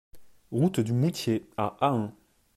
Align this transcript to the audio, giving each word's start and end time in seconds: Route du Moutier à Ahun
Route 0.51 0.79
du 0.79 0.93
Moutier 0.93 1.47
à 1.57 1.77
Ahun 1.79 2.11